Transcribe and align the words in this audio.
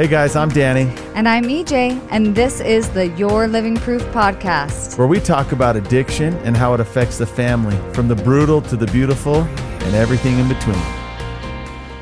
Hey 0.00 0.08
guys, 0.08 0.34
I'm 0.34 0.48
Danny, 0.48 0.90
And 1.14 1.28
I'm 1.28 1.44
EJ, 1.44 2.08
and 2.10 2.34
this 2.34 2.62
is 2.62 2.88
the 2.88 3.08
Your 3.18 3.46
Living 3.46 3.76
Proof 3.76 4.00
podcast. 4.14 4.96
where 4.96 5.06
we 5.06 5.20
talk 5.20 5.52
about 5.52 5.76
addiction 5.76 6.32
and 6.36 6.56
how 6.56 6.72
it 6.72 6.80
affects 6.80 7.18
the 7.18 7.26
family, 7.26 7.76
from 7.92 8.08
the 8.08 8.14
brutal 8.14 8.62
to 8.62 8.78
the 8.78 8.86
beautiful 8.86 9.42
and 9.42 9.94
everything 9.94 10.38
in 10.38 10.48
between. 10.48 10.80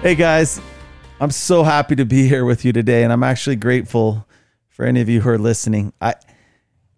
Hey 0.01 0.15
guys, 0.15 0.61
I'm 1.21 1.33
so 1.33 1.65
happy 1.65 1.97
to 1.97 2.05
be 2.05 2.29
here 2.29 2.45
with 2.45 2.65
you 2.65 2.73
today, 2.73 3.03
and 3.03 3.13
I'm 3.13 3.25
actually 3.25 3.57
grateful 3.57 4.29
for 4.69 4.87
any 4.87 5.01
of 5.01 5.09
you 5.09 5.23
who 5.23 5.31
are 5.31 5.37
listening. 5.37 5.93
I 6.01 6.15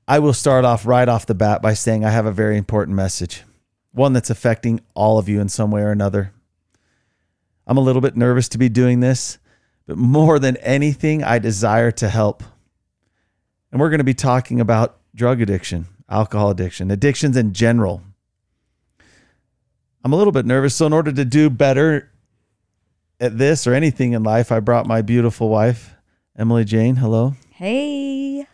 I 0.06 0.18
will 0.18 0.34
start 0.34 0.66
off 0.66 0.84
right 0.84 1.08
off 1.08 1.24
the 1.24 1.34
bat 1.34 1.62
by 1.62 1.72
saying 1.72 2.04
I 2.04 2.10
have 2.10 2.26
a 2.26 2.30
very 2.30 2.58
important 2.58 2.94
message, 2.94 3.44
one 3.92 4.12
that's 4.12 4.28
affecting 4.28 4.82
all 4.92 5.16
of 5.16 5.30
you 5.30 5.40
in 5.40 5.48
some 5.48 5.70
way 5.70 5.80
or 5.80 5.92
another. 5.92 6.34
I'm 7.66 7.78
a 7.78 7.80
little 7.80 8.02
bit 8.02 8.18
nervous 8.18 8.50
to 8.50 8.58
be 8.58 8.68
doing 8.68 9.00
this, 9.00 9.38
but 9.90 9.98
more 9.98 10.38
than 10.38 10.56
anything, 10.58 11.24
I 11.24 11.40
desire 11.40 11.90
to 11.90 12.08
help. 12.08 12.44
And 13.72 13.80
we're 13.80 13.90
going 13.90 13.98
to 13.98 14.04
be 14.04 14.14
talking 14.14 14.60
about 14.60 15.00
drug 15.16 15.40
addiction, 15.40 15.86
alcohol 16.08 16.50
addiction, 16.50 16.92
addictions 16.92 17.36
in 17.36 17.52
general. 17.52 18.00
I'm 20.04 20.12
a 20.12 20.16
little 20.16 20.32
bit 20.32 20.46
nervous. 20.46 20.76
So, 20.76 20.86
in 20.86 20.92
order 20.92 21.10
to 21.10 21.24
do 21.24 21.50
better 21.50 22.08
at 23.18 23.36
this 23.36 23.66
or 23.66 23.74
anything 23.74 24.12
in 24.12 24.22
life, 24.22 24.52
I 24.52 24.60
brought 24.60 24.86
my 24.86 25.02
beautiful 25.02 25.48
wife, 25.48 25.92
Emily 26.38 26.64
Jane. 26.64 26.94
Hello. 26.94 27.34
Hey. 27.50 28.46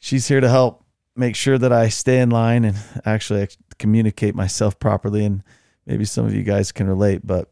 She's 0.00 0.26
here 0.26 0.40
to 0.40 0.48
help 0.48 0.84
make 1.14 1.36
sure 1.36 1.56
that 1.56 1.72
I 1.72 1.88
stay 1.88 2.18
in 2.18 2.30
line 2.30 2.64
and 2.64 2.76
actually 3.04 3.46
communicate 3.78 4.34
myself 4.34 4.80
properly. 4.80 5.24
And 5.24 5.44
maybe 5.86 6.04
some 6.04 6.26
of 6.26 6.34
you 6.34 6.42
guys 6.42 6.72
can 6.72 6.88
relate, 6.88 7.24
but 7.24 7.48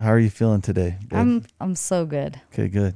how 0.00 0.08
are 0.08 0.18
you 0.18 0.30
feeling 0.30 0.60
today? 0.60 0.96
babe? 1.00 1.12
I'm 1.12 1.44
I'm 1.60 1.74
so 1.74 2.04
good. 2.06 2.40
Okay, 2.52 2.68
good. 2.68 2.94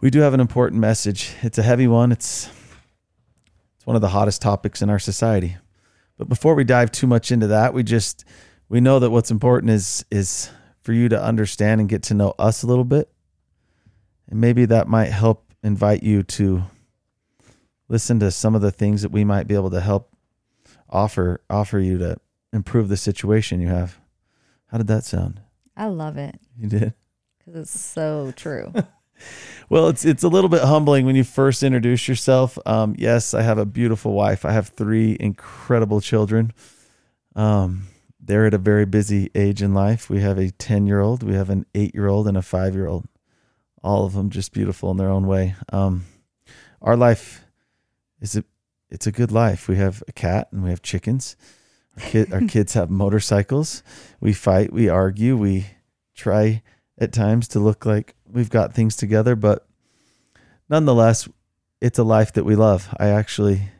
We 0.00 0.10
do 0.10 0.20
have 0.20 0.34
an 0.34 0.40
important 0.40 0.80
message. 0.80 1.34
It's 1.42 1.58
a 1.58 1.62
heavy 1.62 1.86
one. 1.86 2.12
It's 2.12 2.48
it's 3.76 3.86
one 3.86 3.96
of 3.96 4.02
the 4.02 4.08
hottest 4.08 4.40
topics 4.42 4.82
in 4.82 4.90
our 4.90 4.98
society. 4.98 5.56
But 6.16 6.28
before 6.28 6.54
we 6.54 6.64
dive 6.64 6.92
too 6.92 7.06
much 7.06 7.32
into 7.32 7.48
that, 7.48 7.74
we 7.74 7.82
just 7.82 8.24
we 8.68 8.80
know 8.80 8.98
that 8.98 9.10
what's 9.10 9.30
important 9.30 9.70
is 9.70 10.04
is 10.10 10.50
for 10.82 10.92
you 10.92 11.08
to 11.08 11.22
understand 11.22 11.80
and 11.80 11.88
get 11.88 12.02
to 12.04 12.14
know 12.14 12.34
us 12.38 12.62
a 12.62 12.66
little 12.66 12.84
bit. 12.84 13.10
And 14.28 14.40
maybe 14.40 14.64
that 14.66 14.88
might 14.88 15.10
help 15.10 15.52
invite 15.62 16.02
you 16.02 16.22
to 16.22 16.62
listen 17.88 18.20
to 18.20 18.30
some 18.30 18.54
of 18.54 18.62
the 18.62 18.70
things 18.70 19.02
that 19.02 19.10
we 19.10 19.24
might 19.24 19.46
be 19.46 19.54
able 19.54 19.70
to 19.70 19.80
help 19.80 20.14
offer 20.88 21.42
offer 21.50 21.78
you 21.78 21.98
to 21.98 22.16
improve 22.52 22.88
the 22.88 22.96
situation 22.96 23.60
you 23.60 23.68
have. 23.68 23.98
How 24.66 24.78
did 24.78 24.86
that 24.86 25.04
sound? 25.04 25.40
I 25.80 25.86
love 25.86 26.16
it 26.18 26.38
You 26.58 26.68
did? 26.68 26.94
because 27.38 27.60
it's 27.62 27.80
so 27.80 28.32
true. 28.36 28.72
Well, 29.68 29.88
it's 29.88 30.04
it's 30.06 30.22
a 30.22 30.28
little 30.28 30.48
bit 30.48 30.62
humbling 30.62 31.04
when 31.04 31.14
you 31.14 31.24
first 31.24 31.62
introduce 31.62 32.08
yourself. 32.08 32.58
Um, 32.64 32.94
yes, 32.98 33.34
I 33.34 33.42
have 33.42 33.58
a 33.58 33.66
beautiful 33.66 34.14
wife. 34.14 34.46
I 34.46 34.52
have 34.52 34.68
three 34.68 35.14
incredible 35.20 36.00
children. 36.00 36.52
Um, 37.36 37.86
they're 38.18 38.46
at 38.46 38.54
a 38.54 38.58
very 38.58 38.86
busy 38.86 39.30
age 39.34 39.60
in 39.62 39.74
life. 39.74 40.08
We 40.08 40.20
have 40.22 40.38
a 40.38 40.50
ten 40.50 40.86
year 40.86 41.00
old, 41.00 41.22
we 41.22 41.34
have 41.34 41.50
an 41.50 41.66
eight 41.74 41.94
year 41.94 42.08
old, 42.08 42.28
and 42.28 42.36
a 42.38 42.42
five 42.42 42.74
year 42.74 42.86
old. 42.86 43.04
All 43.84 44.06
of 44.06 44.14
them 44.14 44.30
just 44.30 44.52
beautiful 44.54 44.90
in 44.90 44.96
their 44.96 45.10
own 45.10 45.26
way. 45.26 45.54
Um, 45.70 46.06
our 46.80 46.96
life 46.96 47.44
is 48.22 48.36
a 48.36 48.44
it's 48.88 49.06
a 49.06 49.12
good 49.12 49.30
life. 49.30 49.68
We 49.68 49.76
have 49.76 50.02
a 50.08 50.12
cat 50.12 50.48
and 50.50 50.64
we 50.64 50.70
have 50.70 50.80
chickens. 50.82 51.36
Our, 51.96 52.08
kid, 52.08 52.32
our 52.32 52.40
kids 52.48 52.74
have 52.74 52.90
motorcycles. 52.90 53.82
We 54.20 54.32
fight. 54.32 54.72
We 54.72 54.88
argue. 54.88 55.36
We 55.36 55.66
try 56.14 56.62
at 56.98 57.12
times 57.12 57.48
to 57.48 57.60
look 57.60 57.86
like 57.86 58.14
we've 58.26 58.50
got 58.50 58.74
things 58.74 58.96
together, 58.96 59.34
but 59.34 59.66
nonetheless, 60.68 61.28
it's 61.80 61.98
a 61.98 62.04
life 62.04 62.32
that 62.34 62.44
we 62.44 62.54
love. 62.54 62.94
I 62.98 63.08
actually 63.08 63.70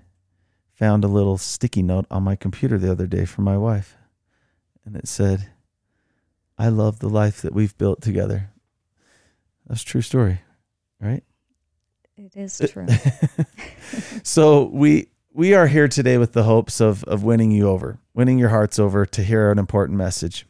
found 0.72 1.04
a 1.04 1.08
little 1.08 1.36
sticky 1.36 1.82
note 1.82 2.06
on 2.10 2.22
my 2.22 2.36
computer 2.36 2.78
the 2.78 2.90
other 2.90 3.06
day 3.06 3.26
from 3.26 3.44
my 3.44 3.58
wife, 3.58 3.96
and 4.84 4.96
it 4.96 5.06
said, 5.06 5.50
I 6.56 6.68
love 6.68 6.98
the 7.00 7.08
life 7.08 7.42
that 7.42 7.52
we've 7.52 7.76
built 7.76 8.00
together. 8.00 8.50
That's 9.66 9.82
a 9.82 9.86
true 9.86 10.02
story, 10.02 10.40
right? 11.00 11.22
it 12.20 12.36
is 12.36 12.60
uh, 12.60 12.66
true. 12.66 12.86
so 14.22 14.64
we 14.64 15.08
we 15.32 15.54
are 15.54 15.66
here 15.66 15.88
today 15.88 16.18
with 16.18 16.32
the 16.32 16.42
hopes 16.42 16.80
of 16.80 17.04
of 17.04 17.22
winning 17.22 17.50
you 17.50 17.68
over, 17.68 17.98
winning 18.14 18.38
your 18.38 18.48
hearts 18.48 18.78
over 18.78 19.06
to 19.06 19.22
hear 19.22 19.50
an 19.50 19.58
important 19.58 19.96
message. 19.96 20.46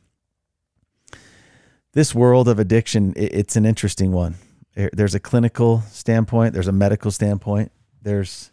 This 1.92 2.14
world 2.14 2.48
of 2.48 2.58
addiction, 2.58 3.12
it's 3.16 3.56
an 3.56 3.66
interesting 3.66 4.12
one. 4.12 4.36
There's 4.74 5.14
a 5.14 5.20
clinical 5.20 5.82
standpoint, 5.90 6.54
there's 6.54 6.68
a 6.68 6.72
medical 6.72 7.10
standpoint, 7.10 7.72
there's 8.00 8.52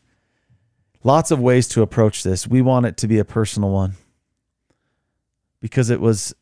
lots 1.03 1.31
of 1.31 1.39
ways 1.39 1.67
to 1.69 1.81
approach 1.81 2.23
this. 2.23 2.47
We 2.47 2.61
want 2.61 2.85
it 2.87 2.97
to 2.97 3.07
be 3.07 3.19
a 3.19 3.25
personal 3.25 3.69
one 3.69 3.93
because 5.61 5.89
it 5.89 6.01
was 6.01 6.33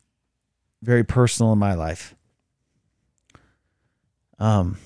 very 0.82 1.04
personal 1.04 1.52
in 1.52 1.58
my 1.58 1.74
life. 1.74 2.14
Um 4.38 4.78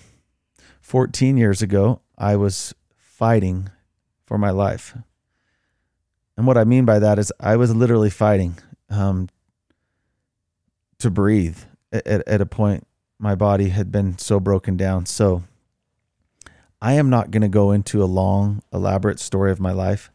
14 0.80 1.36
years 1.36 1.62
ago, 1.62 2.00
I 2.18 2.34
was 2.34 2.74
fighting 2.96 3.70
for 4.26 4.36
my 4.38 4.50
life. 4.50 4.96
And 6.40 6.46
what 6.46 6.56
I 6.56 6.64
mean 6.64 6.86
by 6.86 6.98
that 7.00 7.18
is 7.18 7.30
I 7.38 7.56
was 7.56 7.74
literally 7.74 8.08
fighting 8.08 8.56
um, 8.88 9.28
to 10.96 11.10
breathe 11.10 11.58
at, 11.92 12.06
at, 12.06 12.40
a 12.40 12.46
point 12.46 12.86
my 13.18 13.34
body 13.34 13.68
had 13.68 13.92
been 13.92 14.16
so 14.16 14.40
broken 14.40 14.74
down. 14.74 15.04
So 15.04 15.42
I 16.80 16.94
am 16.94 17.10
not 17.10 17.30
going 17.30 17.42
to 17.42 17.48
go 17.50 17.72
into 17.72 18.02
a 18.02 18.06
long, 18.06 18.62
elaborate 18.72 19.20
story 19.20 19.52
of 19.52 19.60
my 19.60 19.72
life. 19.72 20.10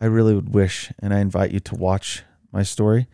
I 0.00 0.06
really 0.06 0.34
would 0.34 0.52
wish, 0.52 0.90
and 0.98 1.14
I 1.14 1.20
invite 1.20 1.52
you 1.52 1.60
to 1.60 1.76
watch 1.76 2.24
my 2.50 2.64
story. 2.64 3.06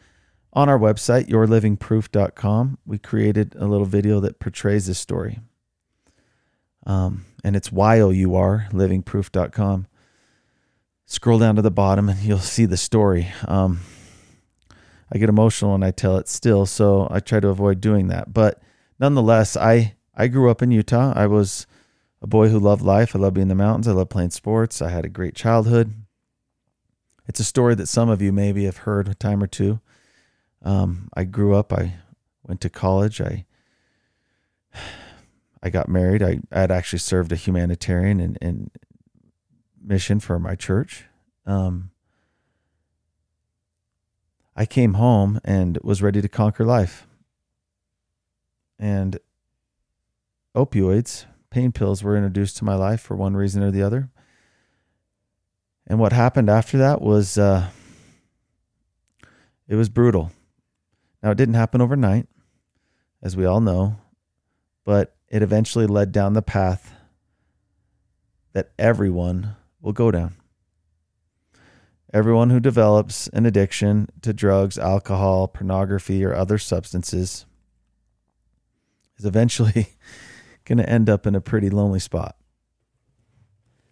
On 0.54 0.70
our 0.70 0.78
website, 0.78 1.28
yourlivingproof.com, 1.28 2.78
we 2.86 2.96
created 2.96 3.54
a 3.58 3.66
little 3.66 3.84
video 3.84 4.20
that 4.20 4.38
portrays 4.38 4.86
this 4.86 4.98
story 4.98 5.40
um, 6.86 7.26
and 7.44 7.56
it's 7.56 7.70
Y-O-U-R, 7.70 8.68
livingproof.com. 8.72 9.86
Scroll 11.06 11.38
down 11.38 11.56
to 11.56 11.62
the 11.62 11.70
bottom 11.70 12.08
and 12.08 12.18
you'll 12.20 12.38
see 12.38 12.64
the 12.64 12.76
story. 12.76 13.28
Um, 13.46 13.80
I 15.12 15.18
get 15.18 15.28
emotional 15.28 15.72
when 15.72 15.82
I 15.82 15.90
tell 15.90 16.16
it 16.16 16.28
still, 16.28 16.66
so 16.66 17.06
I 17.10 17.20
try 17.20 17.40
to 17.40 17.48
avoid 17.48 17.80
doing 17.80 18.08
that. 18.08 18.32
But 18.32 18.62
nonetheless, 18.98 19.56
I, 19.56 19.94
I 20.14 20.28
grew 20.28 20.50
up 20.50 20.62
in 20.62 20.70
Utah. 20.70 21.12
I 21.14 21.26
was 21.26 21.66
a 22.22 22.26
boy 22.26 22.48
who 22.48 22.58
loved 22.58 22.82
life. 22.82 23.14
I 23.14 23.18
loved 23.18 23.34
being 23.34 23.42
in 23.42 23.48
the 23.48 23.54
mountains. 23.54 23.86
I 23.86 23.92
loved 23.92 24.10
playing 24.10 24.30
sports. 24.30 24.80
I 24.80 24.88
had 24.88 25.04
a 25.04 25.10
great 25.10 25.34
childhood. 25.34 25.94
It's 27.26 27.40
a 27.40 27.44
story 27.44 27.74
that 27.74 27.86
some 27.86 28.08
of 28.08 28.22
you 28.22 28.32
maybe 28.32 28.64
have 28.64 28.78
heard 28.78 29.08
a 29.08 29.14
time 29.14 29.42
or 29.42 29.46
two. 29.46 29.80
Um, 30.62 31.08
I 31.14 31.24
grew 31.24 31.54
up. 31.54 31.72
I 31.72 31.94
went 32.42 32.60
to 32.62 32.70
college. 32.70 33.20
I 33.20 33.44
I 35.62 35.70
got 35.70 35.88
married. 35.88 36.22
I 36.22 36.40
had 36.52 36.70
actually 36.70 36.98
served 36.98 37.32
a 37.32 37.36
humanitarian 37.36 38.20
and, 38.20 38.36
and 38.42 38.70
mission 39.84 40.20
for 40.20 40.38
my 40.38 40.54
church. 40.54 41.04
Um, 41.46 41.90
I 44.56 44.66
came 44.66 44.94
home 44.94 45.40
and 45.44 45.78
was 45.82 46.02
ready 46.02 46.22
to 46.22 46.28
conquer 46.28 46.64
life. 46.64 47.06
And 48.78 49.18
opioids, 50.54 51.26
pain 51.50 51.72
pills 51.72 52.02
were 52.02 52.16
introduced 52.16 52.56
to 52.58 52.64
my 52.64 52.74
life 52.74 53.00
for 53.00 53.16
one 53.16 53.36
reason 53.36 53.62
or 53.62 53.70
the 53.70 53.82
other. 53.82 54.10
And 55.86 55.98
what 55.98 56.12
happened 56.12 56.48
after 56.48 56.78
that 56.78 57.02
was 57.02 57.36
uh, 57.36 57.68
it 59.68 59.74
was 59.74 59.88
brutal. 59.88 60.30
Now, 61.22 61.30
it 61.30 61.38
didn't 61.38 61.54
happen 61.54 61.80
overnight, 61.80 62.26
as 63.22 63.36
we 63.36 63.44
all 63.46 63.60
know, 63.60 63.96
but 64.84 65.16
it 65.28 65.42
eventually 65.42 65.86
led 65.86 66.12
down 66.12 66.34
the 66.34 66.42
path 66.42 66.94
that 68.52 68.72
everyone 68.78 69.56
will 69.84 69.92
go 69.92 70.10
down. 70.10 70.34
Everyone 72.12 72.50
who 72.50 72.58
develops 72.58 73.28
an 73.28 73.44
addiction 73.44 74.08
to 74.22 74.32
drugs, 74.32 74.78
alcohol, 74.78 75.46
pornography, 75.46 76.24
or 76.24 76.34
other 76.34 76.58
substances 76.58 77.44
is 79.18 79.24
eventually 79.24 79.88
going 80.64 80.78
to 80.78 80.88
end 80.88 81.10
up 81.10 81.26
in 81.26 81.34
a 81.34 81.40
pretty 81.40 81.68
lonely 81.68 81.98
spot. 81.98 82.36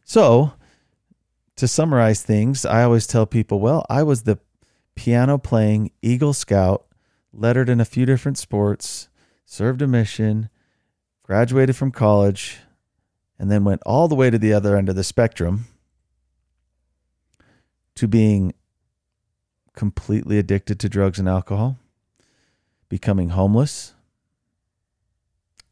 So, 0.04 0.54
to 1.56 1.68
summarize 1.68 2.22
things, 2.22 2.64
I 2.64 2.84
always 2.84 3.06
tell 3.06 3.26
people, 3.26 3.60
well, 3.60 3.84
I 3.90 4.02
was 4.02 4.22
the 4.22 4.38
piano 4.94 5.36
playing 5.36 5.90
Eagle 6.00 6.32
Scout, 6.32 6.86
lettered 7.32 7.68
in 7.68 7.80
a 7.80 7.84
few 7.84 8.06
different 8.06 8.38
sports, 8.38 9.08
served 9.44 9.82
a 9.82 9.86
mission, 9.86 10.48
graduated 11.22 11.76
from 11.76 11.90
college, 11.90 12.60
and 13.38 13.50
then 13.50 13.64
went 13.64 13.82
all 13.84 14.08
the 14.08 14.14
way 14.14 14.30
to 14.30 14.38
the 14.38 14.52
other 14.52 14.76
end 14.76 14.88
of 14.88 14.96
the 14.96 15.04
spectrum 15.04 15.66
to 17.96 18.08
being 18.08 18.54
completely 19.74 20.38
addicted 20.38 20.78
to 20.80 20.88
drugs 20.88 21.18
and 21.18 21.28
alcohol, 21.28 21.78
becoming 22.88 23.30
homeless, 23.30 23.94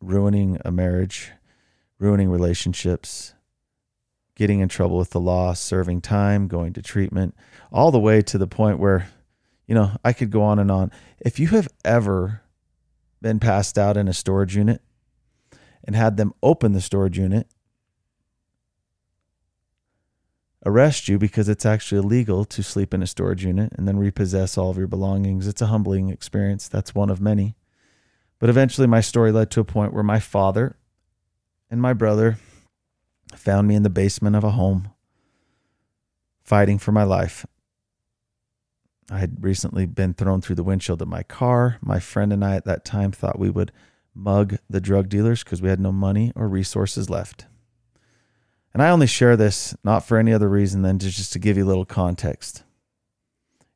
ruining 0.01 0.59
a 0.65 0.71
marriage, 0.71 1.33
ruining 1.99 2.31
relationships, 2.31 3.35
getting 4.35 4.61
in 4.61 4.69
trouble 4.69 4.97
with 4.97 5.11
the 5.11 5.21
law, 5.21 5.53
serving 5.53 6.01
time, 6.01 6.49
going 6.49 6.73
to 6.73 6.81
treatment, 6.81 7.35
all 7.71 7.91
the 7.91 8.01
way 8.01 8.23
to 8.23 8.39
the 8.39 8.47
point 8.47 8.79
where, 8.79 9.09
you 9.67 9.75
know, 9.75 9.93
I 10.03 10.13
could 10.15 10.31
go 10.31 10.43
on 10.43 10.59
and 10.59 10.71
on. 10.71 10.91
If 11.21 11.39
you 11.39 11.49
have 11.49 11.69
ever 11.85 12.41
been 13.21 13.39
passed 13.39 13.77
out 13.77 13.99
in 13.99 14.09
a 14.09 14.15
storage 14.15 14.57
unit 14.57 14.81
and 15.85 15.95
had 15.95 16.17
them 16.17 16.33
open 16.43 16.73
the 16.73 16.81
storage 16.81 17.19
unit, 17.19 17.49
arrest 20.65 21.09
you 21.09 21.19
because 21.19 21.49
it's 21.49 21.67
actually 21.67 21.99
illegal 21.99 22.45
to 22.45 22.63
sleep 22.63 22.93
in 22.93 23.03
a 23.03 23.07
storage 23.07 23.45
unit 23.45 23.73
and 23.77 23.89
then 23.89 23.99
repossess 23.99 24.59
all 24.59 24.71
of 24.71 24.79
your 24.79 24.87
belongings. 24.87 25.47
It's 25.47 25.63
a 25.63 25.67
humbling 25.67 26.11
experience. 26.11 26.69
That's 26.69 26.95
one 26.95 27.11
of 27.11 27.21
many. 27.21 27.57
But 28.39 28.51
eventually, 28.51 28.87
my 28.87 29.01
story 29.01 29.33
led 29.33 29.51
to 29.53 29.61
a 29.61 29.65
point 29.65 29.93
where 29.93 30.03
my 30.03 30.19
father 30.19 30.77
and 31.71 31.81
my 31.81 31.93
brother 31.93 32.39
found 33.35 33.69
me 33.69 33.75
in 33.75 33.83
the 33.83 33.91
basement 33.91 34.37
of 34.37 34.45
a 34.45 34.51
home 34.51 34.91
fighting 36.43 36.79
for 36.79 36.93
my 36.93 37.05
life. 37.05 37.47
I 39.11 39.19
had 39.19 39.43
recently 39.45 39.87
been 39.87 40.15
thrown 40.15 40.41
through 40.41 40.57
the 40.57 40.65
windshield 40.65 41.03
of 41.03 41.09
my 41.09 41.23
car. 41.23 41.79
My 41.81 42.01
friend 42.01 42.33
and 42.33 42.45
I 42.45 42.57
at 42.57 42.65
that 42.65 42.85
time 42.85 43.13
thought 43.13 43.39
we 43.39 43.51
would 43.51 43.73
mug 44.15 44.57
the 44.69 44.81
drug 44.81 45.09
dealers 45.09 45.43
because 45.45 45.61
we 45.61 45.69
had 45.69 45.81
no 45.81 45.93
money 45.93 46.33
or 46.35 46.49
resources 46.49 47.11
left. 47.11 47.47
And 48.73 48.83
I 48.83 48.91
only 48.91 49.07
share 49.07 49.37
this 49.37 49.75
not 49.83 50.05
for 50.05 50.17
any 50.17 50.33
other 50.33 50.49
reason 50.49 50.83
than 50.83 50.99
to 51.01 51.11
just 51.11 51.33
to 51.33 51.39
give 51.39 51.57
you 51.57 51.65
a 51.65 51.67
little 51.67 51.85
context. 51.85 52.63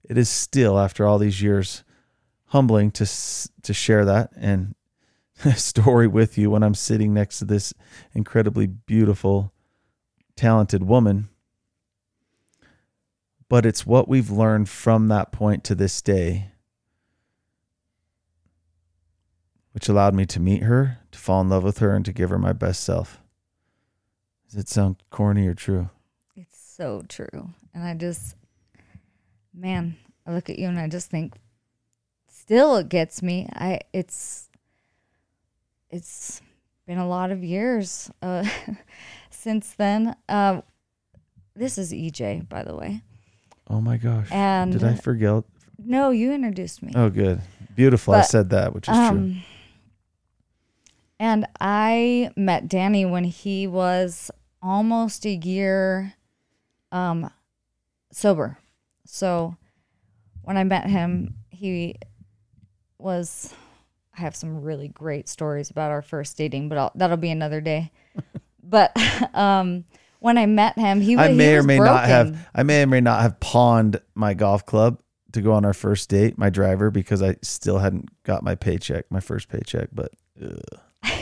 It 0.05 0.17
is 0.19 0.29
still, 0.29 0.79
after 0.79 1.07
all 1.07 1.19
these 1.19 1.43
years, 1.43 1.83
humbling 2.47 2.91
to 2.93 3.07
to 3.63 3.75
share 3.75 4.05
that 4.05 4.31
and 4.37 4.75
story 5.57 6.07
with 6.07 6.39
you 6.39 6.51
when 6.51 6.63
I'm 6.63 6.75
sitting 6.75 7.13
next 7.13 7.41
to 7.41 7.45
this 7.45 7.75
incredibly 8.13 8.67
beautiful, 8.67 9.53
talented 10.37 10.85
woman. 10.85 11.29
But 13.49 13.67
it's 13.67 13.87
what 13.87 14.09
we've 14.09 14.31
learned 14.31 14.69
from 14.69 15.09
that 15.09 15.33
point 15.33 15.65
to 15.65 15.75
this 15.75 16.01
day, 16.01 16.53
which 19.73 19.89
allowed 19.89 20.15
me 20.15 20.27
to 20.27 20.41
meet 20.41 20.63
her, 20.63 20.99
to 21.13 21.19
fall 21.19 21.41
in 21.41 21.49
love 21.49 21.65
with 21.65 21.79
her, 21.79 21.95
and 21.95 22.05
to 22.05 22.13
give 22.13 22.31
her 22.31 22.39
my 22.39 22.53
best 22.53 22.83
self. 22.85 23.21
Does 24.49 24.59
it 24.61 24.69
sound 24.69 24.97
corny 25.11 25.47
or 25.47 25.55
true? 25.55 25.91
It's 26.37 26.59
so 26.59 27.03
true. 27.09 27.51
And 27.75 27.83
I 27.85 27.95
just, 27.95 28.37
man, 29.53 29.97
I 30.27 30.33
look 30.33 30.49
at 30.51 30.59
you 30.59 30.69
and 30.69 30.79
I 30.79 30.89
just 30.89 31.11
think, 31.11 31.35
still 32.29 32.77
it 32.77 32.89
gets 32.89 33.23
me. 33.23 33.49
I, 33.55 33.81
it's, 33.93 34.49
it's 35.91 36.41
been 36.87 36.99
a 36.99 37.09
lot 37.09 37.31
of 37.31 37.43
years 37.43 38.11
uh, 38.23 38.45
since 39.31 39.73
then. 39.75 40.15
Uh, 40.29 40.61
this 41.57 41.79
is 41.79 41.93
EJ, 41.93 42.49
by 42.49 42.63
the 42.63 42.75
way. 42.75 43.03
Oh 43.69 43.81
my 43.81 43.97
gosh. 43.97 44.29
And 44.31 44.73
Did 44.73 44.85
I 44.85 44.95
forget? 44.95 45.45
no, 45.79 46.11
you 46.11 46.33
introduced 46.33 46.83
me. 46.83 46.93
Oh, 46.95 47.11
good. 47.11 47.41
Beautiful. 47.75 48.15
I 48.15 48.23
said 48.23 48.51
that, 48.51 48.75
which 48.75 48.89
is 48.89 48.97
true. 49.09 49.35
And 51.19 51.47
I 51.61 52.31
met 52.37 52.69
Danny 52.69 53.05
when 53.05 53.25
he 53.25 53.67
was 53.67 54.31
almost 54.63 55.25
a 55.25 55.35
year 55.35 56.15
um, 56.91 57.31
sober. 58.13 58.59
So 59.07 59.57
when 60.43 60.57
I 60.57 60.65
met 60.65 60.89
him, 60.89 61.35
he 61.51 61.97
was. 62.99 63.53
I 64.17 64.21
have 64.21 64.37
some 64.37 64.63
really 64.63 64.87
great 64.87 65.29
stories 65.29 65.71
about 65.71 65.91
our 65.91 66.01
first 66.01 66.37
dating, 66.37 66.69
but 66.69 66.79
I'll, 66.79 66.93
that'll 66.95 67.17
be 67.17 67.33
another 67.33 67.61
day. 67.61 67.91
but 68.63 68.97
um, 69.35 69.85
when 70.21 70.39
I 70.39 70.47
met 70.47 70.79
him, 70.79 71.01
he, 71.01 71.17
I 71.17 71.31
he 71.31 71.35
may 71.35 71.57
or 71.57 71.65
may 71.65 71.79
broken. 71.79 71.95
not 71.95 72.07
have 72.07 72.49
I 72.55 72.63
may 72.63 72.83
or 72.83 72.87
may 72.87 73.01
not 73.01 73.23
have 73.23 73.41
pawned 73.41 74.01
my 74.15 74.35
golf 74.35 74.65
club 74.65 75.01
to 75.33 75.41
go 75.41 75.53
on 75.53 75.65
our 75.65 75.75
first 75.75 76.09
date, 76.09 76.39
my 76.39 76.49
driver, 76.49 76.93
because 76.93 77.23
I 77.23 77.37
still 77.43 77.79
hadn't 77.79 78.09
got 78.23 78.45
my 78.45 78.55
paycheck, 78.55 79.11
my 79.11 79.21
first 79.21 79.49
paycheck. 79.49 79.89
But 79.93 80.13
ugh, 80.43 80.61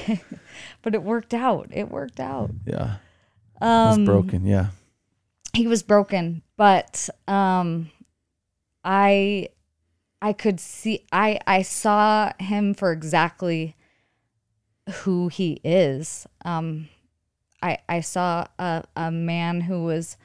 but 0.82 0.94
it 0.94 1.02
worked 1.02 1.34
out. 1.34 1.69
It 1.72 1.90
worked 1.90 2.20
out. 2.20 2.50
yeah, 2.66 2.96
Um, 3.60 3.88
was 3.88 4.06
broken. 4.06 4.44
Yeah, 4.46 4.66
he 5.54 5.66
was 5.66 5.82
broken 5.82 6.40
but 6.56 7.10
um 7.28 7.90
i 8.84 9.46
i 10.22 10.32
could 10.32 10.58
see 10.58 11.04
i 11.12 11.38
i 11.46 11.60
saw 11.60 12.32
him 12.38 12.72
for 12.72 12.90
exactly 12.90 13.76
who 15.02 15.28
he 15.28 15.60
is 15.62 16.26
um 16.46 16.88
i 17.62 17.76
i 17.88 18.00
saw 18.00 18.46
a, 18.58 18.82
a 18.96 19.10
man 19.10 19.60
who 19.62 19.84
was 19.84 20.16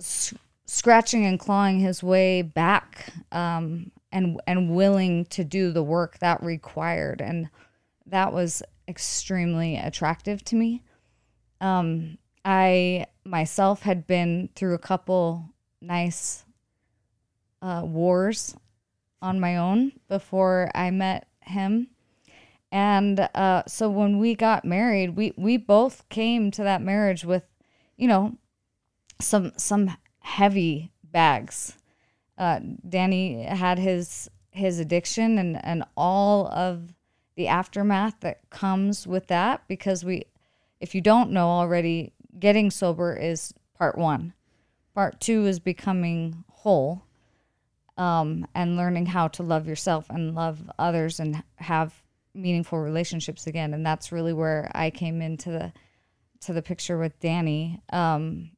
s- 0.00 0.34
scratching 0.64 1.24
and 1.24 1.38
clawing 1.38 1.78
his 1.78 2.02
way 2.02 2.42
back 2.42 3.12
um 3.32 3.90
and 4.10 4.40
and 4.46 4.74
willing 4.74 5.24
to 5.26 5.44
do 5.44 5.70
the 5.70 5.82
work 5.84 6.18
that 6.18 6.42
required 6.42 7.20
and 7.20 7.48
that 8.06 8.32
was 8.32 8.62
extremely 8.88 9.76
attractive 9.76 10.44
to 10.44 10.56
me 10.56 10.82
um, 11.60 12.18
I 12.44 13.06
myself 13.24 13.82
had 13.82 14.06
been 14.06 14.50
through 14.54 14.74
a 14.74 14.78
couple 14.78 15.50
nice 15.80 16.44
uh, 17.62 17.82
wars 17.84 18.56
on 19.20 19.40
my 19.40 19.56
own 19.56 19.92
before 20.08 20.70
I 20.74 20.90
met 20.90 21.26
him. 21.40 21.88
And 22.70 23.28
uh, 23.34 23.62
so 23.66 23.88
when 23.88 24.18
we 24.18 24.34
got 24.34 24.64
married, 24.64 25.16
we, 25.16 25.32
we 25.36 25.56
both 25.56 26.08
came 26.08 26.50
to 26.52 26.62
that 26.64 26.82
marriage 26.82 27.24
with, 27.24 27.44
you 27.96 28.08
know, 28.08 28.36
some 29.20 29.52
some 29.56 29.96
heavy 30.18 30.92
bags. 31.02 31.78
Uh, 32.36 32.60
Danny 32.86 33.44
had 33.44 33.78
his 33.78 34.28
his 34.50 34.78
addiction 34.78 35.38
and, 35.38 35.64
and 35.64 35.84
all 35.96 36.48
of 36.48 36.92
the 37.36 37.48
aftermath 37.48 38.20
that 38.20 38.48
comes 38.50 39.06
with 39.06 39.28
that 39.28 39.62
because 39.68 40.04
we 40.04 40.24
if 40.80 40.94
you 40.94 41.00
don't 41.00 41.30
know 41.30 41.48
already, 41.48 42.12
getting 42.38 42.70
sober 42.70 43.14
is 43.14 43.54
part 43.74 43.96
one. 43.96 44.34
Part 44.94 45.20
two 45.20 45.46
is 45.46 45.58
becoming 45.58 46.44
whole 46.50 47.04
um, 47.96 48.46
and 48.54 48.76
learning 48.76 49.06
how 49.06 49.28
to 49.28 49.42
love 49.42 49.66
yourself 49.66 50.06
and 50.10 50.34
love 50.34 50.70
others 50.78 51.20
and 51.20 51.42
have 51.56 52.02
meaningful 52.34 52.78
relationships 52.78 53.46
again. 53.46 53.72
And 53.72 53.84
that's 53.84 54.12
really 54.12 54.32
where 54.32 54.70
I 54.74 54.90
came 54.90 55.22
into 55.22 55.50
the 55.50 55.72
to 56.40 56.52
the 56.52 56.62
picture 56.62 56.98
with 56.98 57.18
Danny. 57.20 57.80
Um, 57.90 58.50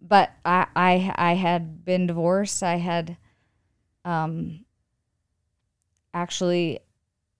but 0.00 0.30
I, 0.44 0.66
I 0.76 1.14
I 1.16 1.34
had 1.34 1.84
been 1.84 2.06
divorced. 2.06 2.62
I 2.62 2.76
had 2.76 3.16
um, 4.04 4.64
actually 6.14 6.80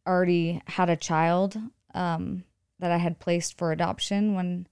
already 0.09 0.63
had 0.67 0.91
a 0.91 0.97
child. 0.97 1.59
Um, 1.95 2.45
that 2.79 2.91
I 2.91 2.99
had 2.99 3.19
placed 3.19 3.59
for 3.59 3.73
adoption 3.73 4.35
when 4.35 4.67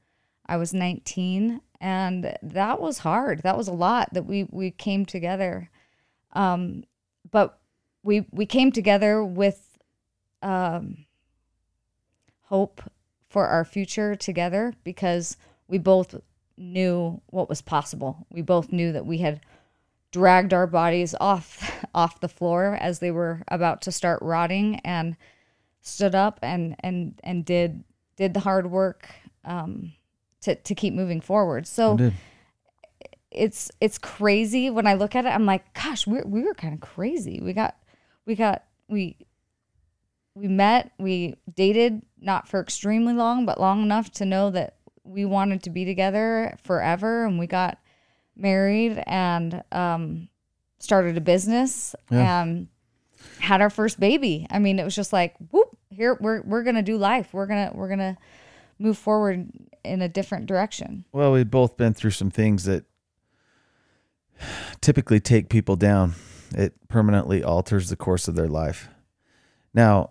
I 0.46 0.56
was 0.56 0.72
19 0.72 1.60
and 1.80 2.36
that 2.42 2.80
was 2.80 2.98
hard. 2.98 3.42
That 3.42 3.56
was 3.56 3.68
a 3.68 3.72
lot 3.72 4.14
that 4.14 4.24
we 4.24 4.46
we 4.50 4.70
came 4.70 5.04
together. 5.04 5.70
Um 6.32 6.84
but 7.30 7.58
we 8.02 8.26
we 8.30 8.46
came 8.46 8.72
together 8.72 9.24
with 9.24 9.78
um 10.42 11.06
hope 12.44 12.82
for 13.28 13.48
our 13.48 13.64
future 13.64 14.14
together 14.14 14.72
because 14.84 15.36
we 15.68 15.78
both 15.78 16.14
knew 16.56 17.20
what 17.26 17.48
was 17.48 17.60
possible. 17.60 18.26
We 18.30 18.40
both 18.40 18.72
knew 18.72 18.92
that 18.92 19.04
we 19.04 19.18
had 19.18 19.40
dragged 20.16 20.54
our 20.54 20.66
bodies 20.66 21.14
off 21.20 21.84
off 21.94 22.20
the 22.20 22.28
floor 22.28 22.78
as 22.80 23.00
they 23.00 23.10
were 23.10 23.42
about 23.48 23.82
to 23.82 23.92
start 23.92 24.18
rotting 24.22 24.80
and 24.80 25.14
stood 25.82 26.14
up 26.14 26.38
and 26.42 26.74
and 26.80 27.20
and 27.22 27.44
did 27.44 27.84
did 28.16 28.32
the 28.32 28.40
hard 28.40 28.70
work 28.70 29.10
um, 29.44 29.92
to 30.40 30.54
to 30.54 30.74
keep 30.74 30.94
moving 30.94 31.20
forward. 31.20 31.66
So 31.66 31.96
it's 33.30 33.70
it's 33.82 33.98
crazy 33.98 34.70
when 34.70 34.86
I 34.86 34.94
look 34.94 35.14
at 35.14 35.26
it. 35.26 35.28
I'm 35.28 35.44
like, 35.44 35.74
gosh, 35.74 36.06
we 36.06 36.22
we 36.24 36.42
were 36.42 36.54
kind 36.54 36.72
of 36.72 36.80
crazy. 36.80 37.38
We 37.42 37.52
got 37.52 37.76
we 38.24 38.34
got 38.34 38.64
we 38.88 39.18
we 40.34 40.48
met, 40.48 40.92
we 40.98 41.34
dated 41.54 42.00
not 42.18 42.48
for 42.48 42.60
extremely 42.60 43.12
long, 43.12 43.44
but 43.44 43.60
long 43.60 43.82
enough 43.82 44.10
to 44.12 44.24
know 44.24 44.50
that 44.50 44.76
we 45.04 45.26
wanted 45.26 45.62
to 45.64 45.70
be 45.70 45.84
together 45.84 46.56
forever, 46.64 47.26
and 47.26 47.38
we 47.38 47.46
got 47.46 47.78
married 48.36 49.02
and 49.06 49.62
um, 49.72 50.28
started 50.78 51.16
a 51.16 51.20
business 51.20 51.94
Yeah. 52.10 52.42
and 52.42 52.68
had 53.40 53.60
our 53.60 53.70
first 53.70 53.98
baby. 53.98 54.46
I 54.50 54.58
mean, 54.58 54.78
it 54.78 54.84
was 54.84 54.94
just 54.94 55.12
like, 55.12 55.34
whoop, 55.50 55.76
here 55.90 56.16
we're 56.20 56.42
we're 56.42 56.62
gonna 56.62 56.82
do 56.82 56.96
life. 56.98 57.32
We're 57.32 57.46
gonna 57.46 57.70
we're 57.74 57.88
gonna 57.88 58.16
move 58.78 58.98
forward 58.98 59.48
in 59.84 60.02
a 60.02 60.08
different 60.08 60.46
direction. 60.46 61.04
Well, 61.12 61.32
we've 61.32 61.50
both 61.50 61.76
been 61.76 61.94
through 61.94 62.10
some 62.10 62.30
things 62.30 62.64
that 62.64 62.84
typically 64.80 65.20
take 65.20 65.48
people 65.48 65.76
down. 65.76 66.14
It 66.54 66.74
permanently 66.88 67.42
alters 67.42 67.88
the 67.88 67.96
course 67.96 68.28
of 68.28 68.34
their 68.34 68.48
life. 68.48 68.88
Now, 69.74 70.10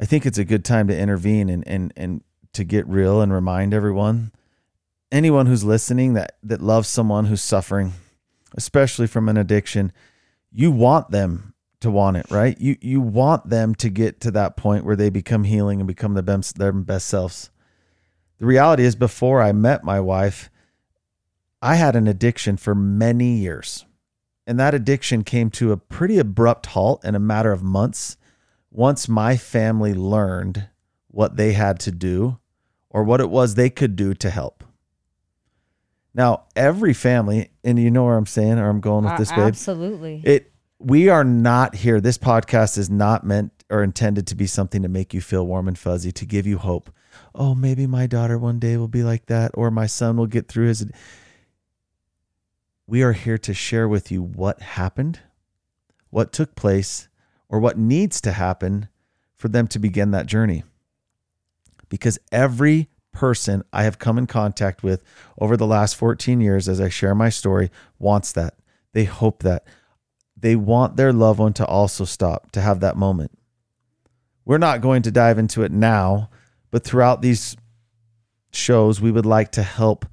I 0.00 0.04
think 0.04 0.24
it's 0.26 0.38
a 0.38 0.44
good 0.44 0.64
time 0.64 0.86
to 0.88 0.96
intervene 0.98 1.48
and 1.48 1.66
and 1.66 1.92
and 1.96 2.22
to 2.52 2.64
get 2.64 2.86
real 2.88 3.20
and 3.20 3.32
remind 3.32 3.74
everyone, 3.74 4.32
anyone 5.10 5.46
who's 5.46 5.64
listening 5.64 6.14
that 6.14 6.36
that 6.42 6.60
loves 6.60 6.88
someone 6.88 7.26
who's 7.26 7.42
suffering, 7.42 7.92
especially 8.56 9.06
from 9.06 9.28
an 9.28 9.36
addiction, 9.36 9.92
you 10.50 10.70
want 10.70 11.10
them 11.10 11.54
to 11.80 11.90
want 11.90 12.16
it, 12.16 12.26
right? 12.30 12.58
You 12.60 12.76
you 12.80 13.00
want 13.00 13.48
them 13.48 13.74
to 13.76 13.88
get 13.88 14.20
to 14.22 14.30
that 14.32 14.56
point 14.56 14.84
where 14.84 14.96
they 14.96 15.10
become 15.10 15.44
healing 15.44 15.80
and 15.80 15.86
become 15.86 16.14
the 16.14 16.22
best, 16.22 16.58
their 16.58 16.72
best 16.72 17.06
selves. 17.06 17.50
The 18.38 18.46
reality 18.46 18.84
is, 18.84 18.94
before 18.94 19.42
I 19.42 19.52
met 19.52 19.82
my 19.82 20.00
wife, 20.00 20.48
I 21.60 21.74
had 21.74 21.96
an 21.96 22.06
addiction 22.06 22.56
for 22.56 22.74
many 22.74 23.36
years. 23.38 23.84
And 24.46 24.58
that 24.58 24.74
addiction 24.74 25.24
came 25.24 25.50
to 25.50 25.72
a 25.72 25.76
pretty 25.76 26.18
abrupt 26.18 26.66
halt 26.66 27.04
in 27.04 27.14
a 27.14 27.20
matter 27.20 27.52
of 27.52 27.62
months 27.62 28.16
once 28.70 29.08
my 29.08 29.36
family 29.36 29.92
learned 29.92 30.68
what 31.08 31.36
they 31.36 31.52
had 31.52 31.78
to 31.80 31.90
do 31.90 32.38
or 32.88 33.02
what 33.02 33.20
it 33.20 33.28
was 33.28 33.54
they 33.54 33.68
could 33.68 33.96
do 33.96 34.14
to 34.14 34.30
help. 34.30 34.64
Now, 36.14 36.44
every 36.56 36.94
family, 36.94 37.50
and 37.62 37.78
you 37.78 37.90
know 37.90 38.04
where 38.04 38.16
I'm 38.16 38.26
saying 38.26 38.58
or 38.58 38.68
I'm 38.68 38.80
going 38.80 39.04
with 39.04 39.14
uh, 39.14 39.18
this, 39.18 39.30
babe. 39.30 39.40
Absolutely. 39.40 40.22
It 40.24 40.52
we 40.78 41.08
are 41.08 41.24
not 41.24 41.74
here. 41.74 42.00
This 42.00 42.18
podcast 42.18 42.78
is 42.78 42.88
not 42.88 43.24
meant 43.24 43.52
or 43.68 43.82
intended 43.82 44.26
to 44.28 44.34
be 44.34 44.46
something 44.46 44.82
to 44.82 44.88
make 44.88 45.12
you 45.12 45.20
feel 45.20 45.46
warm 45.46 45.68
and 45.68 45.78
fuzzy, 45.78 46.12
to 46.12 46.24
give 46.24 46.46
you 46.46 46.58
hope. 46.58 46.90
Oh, 47.34 47.54
maybe 47.54 47.86
my 47.86 48.06
daughter 48.06 48.38
one 48.38 48.58
day 48.58 48.76
will 48.76 48.88
be 48.88 49.02
like 49.02 49.26
that, 49.26 49.50
or 49.54 49.70
my 49.70 49.86
son 49.86 50.16
will 50.16 50.26
get 50.26 50.48
through 50.48 50.68
his. 50.68 50.86
We 52.86 53.02
are 53.02 53.12
here 53.12 53.38
to 53.38 53.52
share 53.52 53.88
with 53.88 54.10
you 54.10 54.22
what 54.22 54.62
happened, 54.62 55.20
what 56.10 56.32
took 56.32 56.54
place, 56.54 57.08
or 57.48 57.58
what 57.58 57.76
needs 57.76 58.20
to 58.22 58.32
happen 58.32 58.88
for 59.34 59.48
them 59.48 59.66
to 59.68 59.78
begin 59.78 60.12
that 60.12 60.26
journey. 60.26 60.64
Because 61.88 62.18
every 62.30 62.88
person 63.12 63.62
I 63.72 63.84
have 63.84 63.98
come 63.98 64.18
in 64.18 64.26
contact 64.26 64.82
with 64.82 65.02
over 65.38 65.56
the 65.56 65.66
last 65.66 65.96
14 65.96 66.40
years 66.40 66.68
as 66.68 66.80
I 66.80 66.88
share 66.88 67.14
my 67.14 67.28
story 67.28 67.70
wants 67.98 68.32
that. 68.32 68.54
They 68.92 69.04
hope 69.04 69.42
that 69.42 69.64
they 70.36 70.56
want 70.56 70.96
their 70.96 71.12
loved 71.12 71.40
one 71.40 71.52
to 71.54 71.66
also 71.66 72.04
stop, 72.04 72.52
to 72.52 72.60
have 72.60 72.80
that 72.80 72.96
moment. 72.96 73.32
We're 74.44 74.58
not 74.58 74.80
going 74.80 75.02
to 75.02 75.10
dive 75.10 75.38
into 75.38 75.62
it 75.62 75.72
now, 75.72 76.30
but 76.70 76.84
throughout 76.84 77.22
these 77.22 77.56
shows, 78.52 79.00
we 79.00 79.10
would 79.10 79.26
like 79.26 79.52
to 79.52 79.62
help 79.62 80.06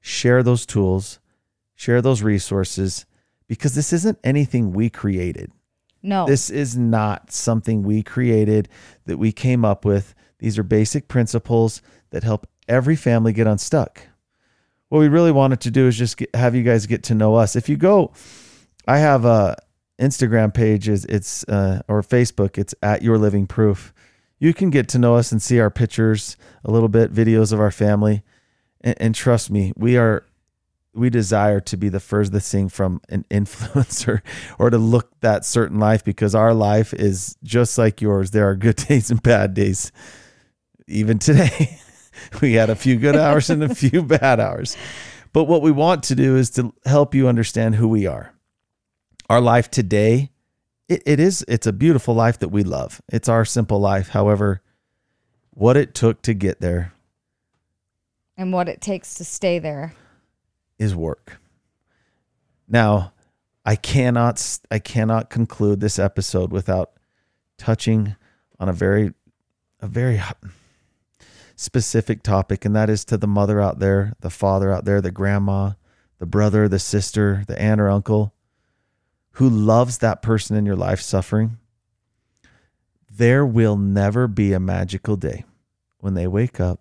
share 0.00 0.42
those 0.42 0.64
tools, 0.66 1.18
share 1.74 2.00
those 2.00 2.22
resources, 2.22 3.06
because 3.48 3.74
this 3.74 3.92
isn't 3.92 4.18
anything 4.22 4.72
we 4.72 4.90
created. 4.90 5.50
no. 6.02 6.24
This 6.26 6.50
is 6.50 6.76
not 6.76 7.32
something 7.32 7.82
we 7.82 8.02
created 8.02 8.68
that 9.06 9.18
we 9.18 9.32
came 9.32 9.64
up 9.64 9.84
with. 9.84 10.14
These 10.38 10.58
are 10.58 10.62
basic 10.62 11.08
principles 11.08 11.82
that 12.10 12.24
help 12.24 12.46
every 12.68 12.96
family 12.96 13.32
get 13.32 13.46
unstuck. 13.46 14.02
What 14.88 14.98
we 14.98 15.08
really 15.08 15.32
wanted 15.32 15.60
to 15.62 15.70
do 15.70 15.86
is 15.86 15.96
just 15.96 16.16
get, 16.16 16.34
have 16.34 16.54
you 16.54 16.62
guys 16.62 16.86
get 16.86 17.04
to 17.04 17.14
know 17.14 17.36
us. 17.36 17.54
If 17.54 17.68
you 17.68 17.76
go, 17.76 18.12
I 18.86 18.98
have 18.98 19.24
a 19.24 19.56
Instagram 20.00 20.52
page 20.52 20.88
is 20.88 21.04
it's 21.04 21.44
uh, 21.44 21.82
or 21.86 22.02
Facebook. 22.02 22.58
It's 22.58 22.74
at 22.82 23.02
Your 23.02 23.18
Living 23.18 23.46
Proof. 23.46 23.92
You 24.38 24.54
can 24.54 24.70
get 24.70 24.88
to 24.88 24.98
know 24.98 25.16
us 25.16 25.30
and 25.30 25.40
see 25.40 25.60
our 25.60 25.70
pictures 25.70 26.36
a 26.64 26.70
little 26.70 26.88
bit, 26.88 27.12
videos 27.12 27.52
of 27.52 27.60
our 27.60 27.70
family, 27.70 28.22
and, 28.80 28.96
and 29.00 29.14
trust 29.14 29.50
me, 29.50 29.72
we 29.76 29.96
are 29.96 30.24
we 30.92 31.08
desire 31.08 31.60
to 31.60 31.76
be 31.76 31.88
the 31.88 32.00
furthest 32.00 32.50
thing 32.50 32.68
from 32.68 33.00
an 33.08 33.24
influencer 33.30 34.22
or 34.58 34.70
to 34.70 34.78
look 34.78 35.20
that 35.20 35.44
certain 35.44 35.78
life 35.78 36.02
because 36.04 36.34
our 36.34 36.52
life 36.52 36.92
is 36.94 37.36
just 37.42 37.78
like 37.78 38.00
yours. 38.00 38.30
There 38.30 38.48
are 38.48 38.56
good 38.56 38.76
days 38.88 39.10
and 39.10 39.22
bad 39.22 39.54
days. 39.54 39.92
Even 40.88 41.18
today, 41.18 41.78
we 42.40 42.54
had 42.54 42.70
a 42.70 42.76
few 42.76 42.96
good 42.96 43.16
hours 43.16 43.50
and 43.50 43.62
a 43.62 43.74
few 43.74 44.02
bad 44.02 44.40
hours. 44.40 44.76
But 45.32 45.44
what 45.44 45.62
we 45.62 45.70
want 45.70 46.02
to 46.04 46.14
do 46.14 46.36
is 46.36 46.50
to 46.50 46.72
help 46.84 47.14
you 47.14 47.28
understand 47.28 47.76
who 47.76 47.88
we 47.88 48.06
are. 48.06 48.34
Our 49.28 49.40
life 49.40 49.70
today, 49.70 50.30
it, 50.88 51.02
it 51.06 51.20
is 51.20 51.44
it's 51.46 51.66
a 51.66 51.72
beautiful 51.72 52.14
life 52.14 52.40
that 52.40 52.48
we 52.48 52.64
love. 52.64 53.00
It's 53.12 53.28
our 53.28 53.44
simple 53.44 53.78
life. 53.78 54.08
However, 54.08 54.60
what 55.50 55.76
it 55.76 55.94
took 55.94 56.22
to 56.22 56.34
get 56.34 56.60
there 56.60 56.92
and 58.40 58.54
what 58.54 58.70
it 58.70 58.80
takes 58.80 59.14
to 59.16 59.24
stay 59.24 59.58
there. 59.58 59.92
is 60.78 60.94
work. 60.96 61.38
Now, 62.66 63.12
I 63.66 63.76
cannot 63.76 64.58
I 64.70 64.78
cannot 64.78 65.28
conclude 65.28 65.80
this 65.80 65.98
episode 65.98 66.50
without 66.50 66.92
touching 67.58 68.16
on 68.58 68.70
a 68.70 68.72
very 68.72 69.12
a 69.80 69.86
very 69.86 70.18
specific 71.60 72.22
topic 72.22 72.64
and 72.64 72.74
that 72.74 72.88
is 72.88 73.04
to 73.04 73.18
the 73.18 73.26
mother 73.26 73.60
out 73.60 73.80
there, 73.80 74.14
the 74.20 74.30
father 74.30 74.72
out 74.72 74.86
there, 74.86 75.02
the 75.02 75.10
grandma, 75.10 75.72
the 76.18 76.24
brother, 76.24 76.68
the 76.68 76.78
sister, 76.78 77.44
the 77.48 77.60
aunt 77.60 77.80
or 77.80 77.90
uncle 77.90 78.32
who 79.32 79.48
loves 79.48 79.98
that 79.98 80.22
person 80.22 80.56
in 80.56 80.64
your 80.64 80.76
life 80.76 81.00
suffering. 81.00 81.58
There 83.10 83.44
will 83.44 83.76
never 83.76 84.26
be 84.26 84.54
a 84.54 84.60
magical 84.60 85.16
day 85.16 85.44
when 85.98 86.14
they 86.14 86.26
wake 86.26 86.60
up, 86.60 86.80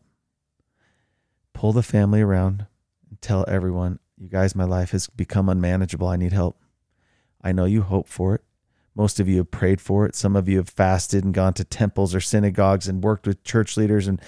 pull 1.54 1.74
the 1.74 1.84
family 1.84 2.22
around, 2.22 2.66
and 3.10 3.22
tell 3.22 3.44
everyone, 3.50 4.00
you 4.18 4.30
guys, 4.30 4.56
my 4.56 4.64
life 4.64 4.92
has 4.92 5.08
become 5.08 5.50
unmanageable. 5.50 6.08
I 6.08 6.16
need 6.16 6.32
help. 6.32 6.58
I 7.42 7.52
know 7.52 7.66
you 7.66 7.82
hope 7.82 8.08
for 8.08 8.36
it. 8.36 8.42
Most 9.00 9.22
of 9.22 9.30
you 9.30 9.38
have 9.38 9.50
prayed 9.50 9.80
for 9.80 10.06
it. 10.06 10.14
Some 10.14 10.36
of 10.36 10.50
you 10.50 10.58
have 10.58 10.68
fasted 10.68 11.24
and 11.24 11.34
gone 11.34 11.54
to 11.54 11.64
temples 11.64 12.14
or 12.14 12.20
synagogues 12.20 12.86
and 12.86 13.02
worked 13.02 13.26
with 13.26 13.46
church 13.46 13.78
leaders 13.78 14.10
and 14.10 14.22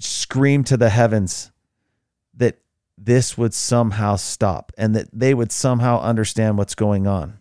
screamed 0.00 0.66
to 0.66 0.76
the 0.76 0.90
heavens 0.90 1.52
that 2.34 2.58
this 2.98 3.38
would 3.38 3.54
somehow 3.54 4.16
stop 4.16 4.72
and 4.76 4.96
that 4.96 5.06
they 5.12 5.32
would 5.32 5.52
somehow 5.52 6.00
understand 6.00 6.58
what's 6.58 6.74
going 6.74 7.06
on. 7.06 7.38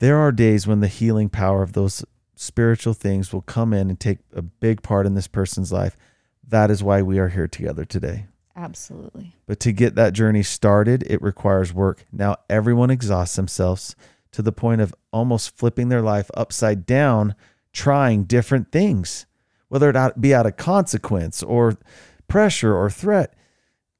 There 0.00 0.18
are 0.18 0.32
days 0.32 0.66
when 0.66 0.80
the 0.80 0.86
healing 0.86 1.30
power 1.30 1.62
of 1.62 1.72
those 1.72 2.04
spiritual 2.34 2.92
things 2.92 3.32
will 3.32 3.40
come 3.40 3.72
in 3.72 3.88
and 3.88 3.98
take 3.98 4.18
a 4.34 4.42
big 4.42 4.82
part 4.82 5.06
in 5.06 5.14
this 5.14 5.28
person's 5.28 5.72
life. 5.72 5.96
That 6.46 6.70
is 6.70 6.82
why 6.82 7.00
we 7.00 7.18
are 7.18 7.28
here 7.28 7.48
together 7.48 7.86
today. 7.86 8.26
Absolutely. 8.54 9.34
But 9.46 9.60
to 9.60 9.72
get 9.72 9.94
that 9.94 10.12
journey 10.12 10.42
started, 10.42 11.04
it 11.04 11.22
requires 11.22 11.72
work. 11.72 12.04
Now, 12.12 12.36
everyone 12.50 12.90
exhausts 12.90 13.36
themselves 13.36 13.96
to 14.32 14.42
the 14.42 14.52
point 14.52 14.80
of 14.80 14.94
almost 15.12 15.56
flipping 15.56 15.88
their 15.88 16.02
life 16.02 16.30
upside 16.34 16.86
down, 16.86 17.34
trying 17.72 18.24
different 18.24 18.70
things, 18.70 19.26
whether 19.68 19.90
it 19.90 20.20
be 20.20 20.34
out 20.34 20.46
of 20.46 20.56
consequence 20.56 21.42
or 21.42 21.78
pressure 22.26 22.74
or 22.74 22.90
threat. 22.90 23.34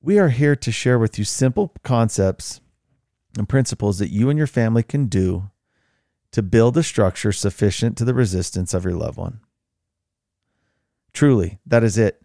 We 0.01 0.19
are 0.19 0.29
here 0.29 0.57
to 0.57 0.73
share 0.73 0.99
with 0.99 1.19
you 1.19 1.25
simple 1.25 1.75
concepts 1.83 2.61
and 3.37 3.49
principles 3.49 3.99
that 3.99 4.11
you 4.11 4.31
and 4.31 4.39
your 4.39 4.47
family 4.47 4.83
can 4.83 5.07
do 5.07 5.51
to 6.33 6.43
build 6.43 6.77
a 6.77 6.83
structure 6.83 7.33
sufficient 7.33 7.97
to 7.97 8.05
the 8.05 8.15
resistance 8.15 8.75
of 8.75 8.85
your 8.85 8.95
loved 8.95 9.17
one. 9.17 9.41
Truly, 11.13 11.59
that 11.67 11.83
is 11.83 11.99
it. 11.99 12.23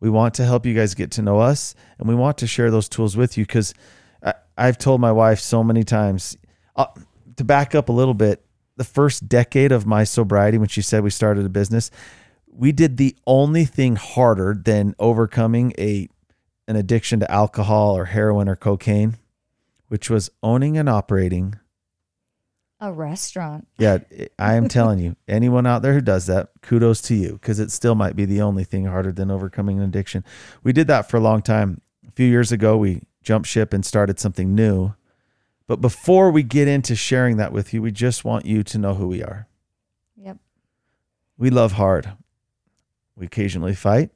We 0.00 0.10
want 0.10 0.34
to 0.34 0.44
help 0.44 0.64
you 0.64 0.74
guys 0.74 0.94
get 0.94 1.10
to 1.12 1.22
know 1.22 1.40
us 1.40 1.74
and 1.98 2.08
we 2.08 2.14
want 2.14 2.38
to 2.38 2.46
share 2.46 2.70
those 2.70 2.88
tools 2.88 3.16
with 3.16 3.36
you 3.36 3.44
because 3.44 3.74
I've 4.58 4.76
told 4.76 5.00
my 5.00 5.12
wife 5.12 5.38
so 5.38 5.62
many 5.62 5.84
times 5.84 6.36
uh, 6.74 6.86
to 7.38 7.44
back 7.44 7.74
up 7.74 7.88
a 7.88 7.92
little 7.92 8.14
bit. 8.14 8.44
The 8.76 8.84
first 8.84 9.28
decade 9.28 9.72
of 9.72 9.86
my 9.86 10.04
sobriety, 10.04 10.56
when 10.58 10.68
she 10.68 10.82
said 10.82 11.02
we 11.02 11.10
started 11.10 11.44
a 11.44 11.48
business, 11.48 11.90
we 12.46 12.70
did 12.70 12.96
the 12.96 13.16
only 13.26 13.64
thing 13.64 13.96
harder 13.96 14.54
than 14.54 14.94
overcoming 14.98 15.72
a 15.78 16.08
an 16.68 16.76
addiction 16.76 17.18
to 17.20 17.30
alcohol 17.30 17.96
or 17.96 18.04
heroin 18.04 18.48
or 18.48 18.54
cocaine, 18.54 19.16
which 19.88 20.10
was 20.10 20.30
owning 20.42 20.76
and 20.76 20.88
operating 20.88 21.54
A 22.78 22.92
restaurant. 22.92 23.66
yeah, 23.78 23.98
I 24.38 24.54
am 24.54 24.68
telling 24.68 24.98
you, 24.98 25.16
anyone 25.26 25.66
out 25.66 25.80
there 25.82 25.94
who 25.94 26.02
does 26.02 26.26
that, 26.26 26.50
kudos 26.60 27.00
to 27.02 27.14
you 27.14 27.32
because 27.32 27.58
it 27.58 27.70
still 27.72 27.94
might 27.94 28.16
be 28.16 28.26
the 28.26 28.42
only 28.42 28.64
thing 28.64 28.84
harder 28.84 29.12
than 29.12 29.30
overcoming 29.30 29.78
an 29.78 29.84
addiction. 29.84 30.24
We 30.62 30.72
did 30.72 30.86
that 30.88 31.08
for 31.10 31.16
a 31.16 31.20
long 31.20 31.40
time. 31.42 31.80
A 32.06 32.12
few 32.12 32.26
years 32.26 32.52
ago, 32.52 32.76
we 32.76 33.02
jumped 33.22 33.48
ship 33.48 33.72
and 33.72 33.84
started 33.84 34.20
something 34.20 34.54
new. 34.54 34.92
But 35.68 35.82
before 35.82 36.30
we 36.30 36.42
get 36.42 36.66
into 36.66 36.96
sharing 36.96 37.36
that 37.36 37.52
with 37.52 37.72
you, 37.74 37.82
we 37.82 37.92
just 37.92 38.24
want 38.24 38.46
you 38.46 38.64
to 38.64 38.78
know 38.78 38.94
who 38.94 39.06
we 39.06 39.22
are. 39.22 39.46
Yep. 40.16 40.38
We 41.36 41.50
love 41.50 41.72
hard. 41.72 42.10
We 43.14 43.26
occasionally 43.26 43.74
fight. 43.74 44.10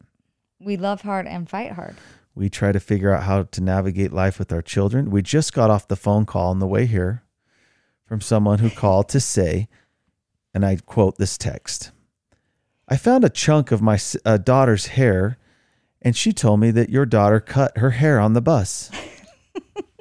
We 0.59 0.79
love 0.79 1.03
hard 1.03 1.27
and 1.27 1.49
fight 1.49 1.73
hard. 1.73 1.97
We 2.35 2.49
try 2.49 2.73
to 2.73 2.81
figure 2.81 3.13
out 3.13 3.25
how 3.25 3.43
to 3.43 3.61
navigate 3.61 4.15
life 4.15 4.39
with 4.39 4.51
our 4.51 4.63
children. 4.63 5.11
We 5.11 5.21
just 5.21 5.53
got 5.53 5.69
off 5.69 5.87
the 5.87 5.95
phone 5.95 6.25
call 6.25 6.49
on 6.49 6.59
the 6.59 6.67
way 6.67 6.87
here 6.87 7.23
from 8.07 8.23
someone 8.23 8.61
who 8.61 8.71
called 8.71 9.11
to 9.11 9.21
say, 9.21 9.69
and 10.55 10.65
I 10.65 10.77
quote 10.77 11.19
this 11.19 11.37
text 11.37 11.91
I 12.89 12.97
found 12.97 13.25
a 13.25 13.31
chunk 13.31 13.71
of 13.71 13.83
my 13.83 13.99
uh, 14.25 14.39
daughter's 14.39 14.87
hair, 14.87 15.37
and 16.01 16.17
she 16.17 16.33
told 16.33 16.61
me 16.61 16.71
that 16.71 16.89
your 16.89 17.05
daughter 17.05 17.41
cut 17.41 17.77
her 17.77 17.91
hair 17.91 18.19
on 18.19 18.33
the 18.33 18.41
bus. 18.41 18.91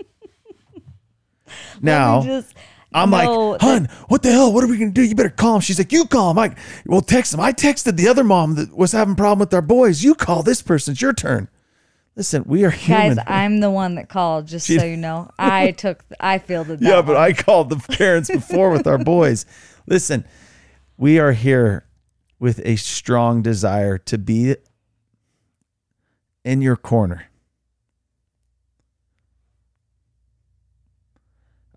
Now, 1.82 2.22
just 2.22 2.54
I'm 2.94 3.10
No, 3.10 3.50
like, 3.52 3.62
hun, 3.62 3.90
what 4.08 4.22
the 4.22 4.32
hell? 4.32 4.52
What 4.52 4.64
are 4.64 4.68
we 4.68 4.78
gonna 4.78 4.92
do? 4.92 5.02
You 5.04 5.16
better 5.16 5.30
call 5.30 5.56
him. 5.56 5.62
She's 5.62 5.78
like, 5.80 5.92
you 5.92 6.06
call 6.06 6.32
him. 6.32 6.40
I 6.40 6.56
well 6.86 7.02
text 7.02 7.34
him. 7.34 7.40
I 7.40 7.54
texted 7.54 7.96
the 7.98 8.08
other 8.08 8.24
mom 8.24 8.56
that 8.56 8.76
was 8.76 8.92
having 8.92 9.14
a 9.14 9.18
problem 9.18 9.40
with 9.40 9.54
our 9.54 9.62
boys. 9.62 10.04
You 10.04 10.16
call 10.16 10.44
this 10.44 10.62
person. 10.62 10.92
It's 10.94 11.02
your 11.02 11.14
turn. 11.14 11.48
Listen, 12.18 12.44
we 12.46 12.66
are 12.66 12.70
human. 12.70 13.16
Guys, 13.16 13.26
I'm 13.26 13.62
the 13.62 13.72
one 13.72 13.96
that 13.96 14.10
called, 14.10 14.46
just 14.48 14.68
so 14.68 14.84
you 14.84 14.98
know. 14.98 15.30
I 15.40 15.72
took, 15.78 16.04
I 16.20 16.40
fielded 16.40 16.80
that. 16.80 16.86
yeah, 16.86 17.02
but. 17.02 17.16
I 17.16 17.32
called 17.32 17.70
the 17.70 17.78
parents 17.78 18.30
before 18.30 18.70
with 18.70 18.86
our 18.86 18.98
boys. 18.98 19.46
Listen, 19.88 20.26
we 20.98 21.20
are 21.20 21.32
here 21.32 21.86
with 22.38 22.60
a 22.66 22.76
strong 22.76 23.42
desire 23.42 23.98
to 23.98 24.18
be 24.18 24.58
in 26.44 26.62
your 26.62 26.76
corner. 26.76 27.31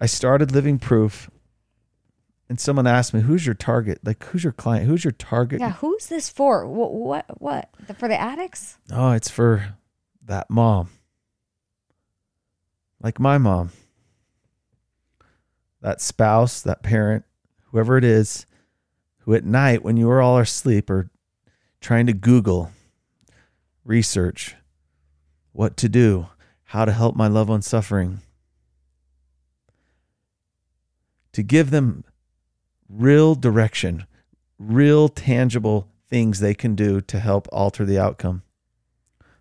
I 0.04 0.06
started 0.06 0.52
living 0.52 0.78
proof 0.78 1.30
and 2.50 2.61
someone 2.61 2.87
asked 2.87 3.14
me, 3.14 3.23
"Who's 3.23 3.46
your 3.46 3.54
target? 3.54 4.00
Like 4.04 4.23
who's 4.25 4.44
your 4.44 4.52
client? 4.52 4.87
Who's 4.87 5.02
your 5.02 5.12
target?" 5.12 5.61
Yeah, 5.61 5.73
who's 5.73 6.08
this 6.08 6.28
for? 6.28 6.66
What? 6.66 6.92
What? 6.92 7.40
What? 7.40 7.70
The- 7.87 7.94
For 7.94 8.06
the 8.06 8.20
addicts? 8.20 8.76
Oh, 8.92 9.12
it's 9.12 9.30
for 9.30 9.76
that 10.26 10.50
mom. 10.50 10.90
Like 13.00 13.18
my 13.18 13.38
mom. 13.38 13.70
That 15.80 16.02
spouse, 16.02 16.61
that 16.61 16.82
parent, 16.82 17.25
whoever 17.70 17.96
it 17.96 18.04
is, 18.04 18.44
who 19.20 19.32
at 19.32 19.46
night 19.46 19.82
when 19.82 19.96
you 19.96 20.06
were 20.08 20.20
all 20.20 20.37
asleep 20.37 20.90
are 20.90 21.08
trying 21.80 22.06
to 22.08 22.12
Google, 22.12 22.73
research 23.87 24.54
what 25.52 25.78
to 25.78 25.88
do, 25.88 26.26
how 26.64 26.84
to 26.84 26.92
help 26.92 27.16
my 27.16 27.26
loved 27.26 27.49
one 27.49 27.62
suffering. 27.62 28.20
To 31.35 31.43
give 31.43 31.71
them 31.71 32.05
real 32.88 33.35
direction, 33.35 34.07
real 34.59 35.09
tangible 35.09 35.88
things 36.09 36.38
they 36.38 36.55
can 36.55 36.76
do 36.76 37.00
to 37.00 37.19
help 37.19 37.49
alter 37.53 37.85
the 37.85 37.99
outcome. 37.99 38.43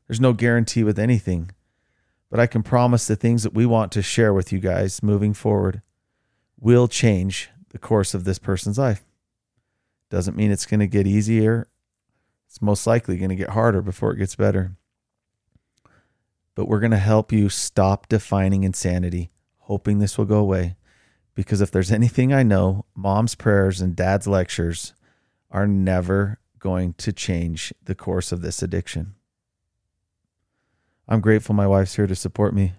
There's 0.08 0.20
no 0.20 0.34
guarantee 0.34 0.84
with 0.84 0.98
anything, 0.98 1.52
but 2.32 2.40
I 2.40 2.48
can 2.48 2.64
promise 2.64 3.06
the 3.06 3.16
things 3.16 3.44
that 3.44 3.54
we 3.54 3.68
want 3.68 3.92
to 3.92 4.02
share 4.02 4.34
with 4.34 4.52
you 4.52 4.60
guys 4.60 5.04
moving 5.04 5.36
forward 5.36 5.84
will 6.60 6.88
change 6.88 7.52
the 7.70 7.78
course 7.78 8.16
of 8.16 8.24
this 8.24 8.40
person's 8.40 8.80
life. 8.80 9.04
Doesn't 10.10 10.36
mean 10.36 10.52
it's 10.52 10.66
going 10.66 10.80
to 10.80 10.88
get 10.88 11.06
easier. 11.06 11.68
It's 12.48 12.60
most 12.62 12.88
likely 12.88 13.18
going 13.18 13.30
to 13.30 13.36
get 13.36 13.52
harder 13.52 13.84
before 13.84 14.14
it 14.14 14.18
gets 14.18 14.36
better. 14.36 14.72
But 16.56 16.68
we're 16.68 16.80
going 16.80 16.92
to 16.92 16.98
help 16.98 17.32
you 17.32 17.50
stop 17.50 18.10
defining 18.10 18.64
insanity, 18.64 19.32
hoping 19.60 20.00
this 20.00 20.18
will 20.18 20.26
go 20.26 20.38
away. 20.38 20.76
Because 21.36 21.62
if 21.62 21.72
there's 21.72 21.92
anything 21.92 22.34
I 22.34 22.44
know, 22.44 22.86
mom's 22.96 23.36
prayers 23.36 23.82
and 23.82 23.96
dad's 23.96 24.28
lectures 24.28 24.94
are 25.50 25.68
never 25.68 26.40
going 26.60 26.94
to 26.94 27.12
change 27.12 27.74
the 27.84 27.96
course 27.96 28.32
of 28.32 28.42
this 28.42 28.62
addiction. 28.62 29.16
I'm 31.08 31.22
grateful 31.22 31.56
my 31.56 31.68
wife's 31.68 31.96
here 31.96 32.08
to 32.08 32.16
support 32.16 32.54
me. 32.54 32.74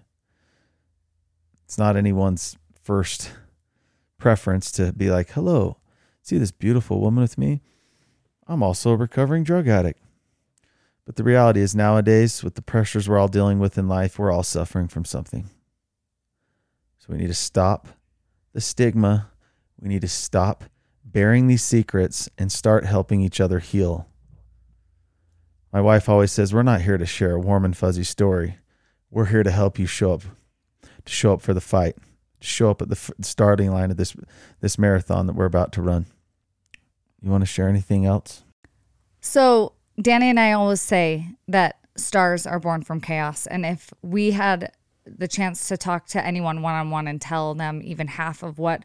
It's 1.65 1.77
not 1.77 1.95
anyone's 1.95 2.57
first 2.81 3.31
preference 4.17 4.71
to 4.73 4.93
be 4.93 5.09
like, 5.09 5.31
hello, 5.31 5.77
see 6.21 6.37
this 6.37 6.51
beautiful 6.51 7.01
woman 7.01 7.21
with 7.21 7.37
me? 7.37 7.61
I'm 8.47 8.63
also 8.63 8.91
a 8.91 8.95
recovering 8.95 9.43
drug 9.43 9.67
addict. 9.67 9.99
But 11.05 11.17
the 11.17 11.23
reality 11.23 11.59
is, 11.59 11.75
nowadays, 11.75 12.43
with 12.43 12.55
the 12.55 12.61
pressures 12.61 13.07
we're 13.07 13.19
all 13.19 13.27
dealing 13.27 13.59
with 13.59 13.77
in 13.77 13.87
life, 13.87 14.17
we're 14.17 14.31
all 14.31 14.43
suffering 14.43 14.87
from 14.87 15.05
something. 15.05 15.49
So 16.97 17.07
we 17.09 17.17
need 17.17 17.27
to 17.27 17.35
stop 17.35 17.87
the 18.55 18.61
stigma. 18.61 19.29
We 19.79 19.89
need 19.89 20.01
to 20.01 20.07
stop 20.07 20.63
bearing 21.03 21.45
these 21.45 21.61
secrets 21.61 22.29
and 22.37 22.51
start 22.51 22.85
helping 22.85 23.21
each 23.21 23.39
other 23.39 23.59
heal. 23.59 24.07
My 25.71 25.81
wife 25.81 26.07
always 26.07 26.31
says, 26.31 26.53
We're 26.53 26.63
not 26.63 26.81
here 26.81 26.97
to 26.97 27.05
share 27.05 27.33
a 27.33 27.39
warm 27.39 27.65
and 27.65 27.75
fuzzy 27.75 28.05
story. 28.05 28.57
We're 29.11 29.25
here 29.25 29.43
to 29.43 29.51
help 29.51 29.77
you 29.77 29.85
show 29.85 30.13
up, 30.13 30.21
to 31.03 31.11
show 31.11 31.33
up 31.33 31.41
for 31.41 31.53
the 31.53 31.61
fight, 31.61 31.97
to 32.39 32.47
show 32.47 32.71
up 32.71 32.81
at 32.81 32.89
the 32.89 33.13
starting 33.21 33.71
line 33.71 33.91
of 33.91 33.97
this, 33.97 34.15
this 34.61 34.79
marathon 34.79 35.27
that 35.27 35.35
we're 35.35 35.45
about 35.45 35.73
to 35.73 35.81
run. 35.81 36.05
You 37.21 37.29
want 37.29 37.41
to 37.41 37.45
share 37.45 37.67
anything 37.67 38.05
else? 38.05 38.43
So 39.19 39.73
Danny 40.01 40.29
and 40.29 40.39
I 40.39 40.53
always 40.53 40.81
say 40.81 41.27
that 41.49 41.79
stars 41.97 42.47
are 42.47 42.59
born 42.59 42.83
from 42.83 43.01
chaos, 43.01 43.47
and 43.47 43.65
if 43.65 43.93
we 44.01 44.31
had 44.31 44.71
the 45.05 45.27
chance 45.27 45.67
to 45.67 45.77
talk 45.77 46.07
to 46.07 46.25
anyone 46.25 46.61
one 46.61 46.73
on 46.75 46.89
one 46.89 47.07
and 47.07 47.21
tell 47.21 47.53
them 47.53 47.81
even 47.83 48.07
half 48.07 48.43
of 48.43 48.57
what 48.59 48.83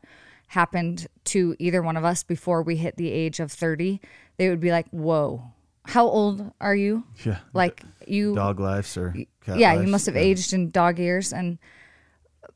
happened 0.48 1.06
to 1.24 1.54
either 1.58 1.80
one 1.82 1.96
of 1.96 2.04
us 2.04 2.22
before 2.22 2.62
we 2.62 2.76
hit 2.76 2.96
the 2.96 3.10
age 3.10 3.40
of 3.40 3.52
30, 3.52 4.00
they 4.36 4.48
would 4.48 4.60
be 4.60 4.70
like, 4.72 4.88
Whoa, 4.90 5.42
how 5.86 6.06
old 6.06 6.52
are 6.60 6.74
you? 6.74 7.04
Yeah. 7.24 7.38
Like, 7.52 7.82
you, 8.06 8.34
Dog 8.34 8.60
lives 8.60 8.96
or 8.96 9.14
yeah, 9.46 9.72
lives? 9.72 9.84
you 9.86 9.90
must 9.90 10.06
have 10.06 10.14
Yeah. 10.16 10.22
aged 10.22 10.52
in 10.52 10.70
dog 10.70 10.98
years. 10.98 11.32
And, 11.32 11.58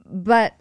but 0.04 0.54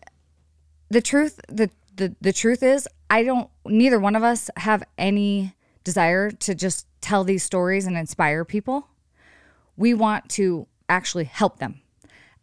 the 0.90 1.02
truth, 1.02 1.40
the, 1.50 1.70
the, 1.96 2.16
the 2.22 2.34
truth 2.34 2.64
is, 2.64 2.88
I 3.10 3.24
don't, 3.24 3.50
neither 3.66 4.00
one 4.00 4.16
of 4.16 4.24
us 4.24 4.50
have 4.58 4.84
any 4.98 5.54
desire 5.84 6.32
to 6.32 6.56
just 6.56 6.88
tell 7.02 7.24
these 7.24 7.44
stories 7.44 7.86
and 7.86 7.98
inspire 7.98 8.46
people. 8.46 8.88
We 9.76 9.94
want 9.94 10.30
to 10.32 10.68
actually 10.88 11.26
help 11.26 11.60
them. 11.60 11.82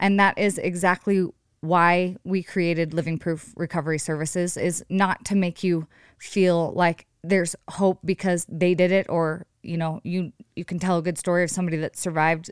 And 0.00 0.18
that 0.18 0.36
is 0.38 0.58
exactly 0.58 1.28
why 1.60 2.16
we 2.24 2.42
created 2.42 2.94
Living 2.94 3.18
Proof 3.18 3.52
Recovery 3.56 3.98
Services 3.98 4.56
is 4.56 4.82
not 4.88 5.24
to 5.26 5.36
make 5.36 5.62
you 5.62 5.86
feel 6.18 6.72
like 6.72 7.06
there's 7.22 7.54
hope 7.68 7.98
because 8.04 8.46
they 8.48 8.74
did 8.74 8.90
it 8.90 9.06
or 9.10 9.46
you 9.62 9.76
know 9.76 10.00
you 10.02 10.32
you 10.56 10.64
can 10.64 10.78
tell 10.78 10.96
a 10.96 11.02
good 11.02 11.18
story 11.18 11.44
of 11.44 11.50
somebody 11.50 11.76
that 11.76 11.96
survived 11.96 12.50